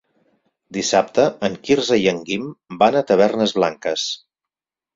[0.77, 2.49] Dissabte en Quirze i en Guim
[2.81, 4.11] van a Tavernes Blanques.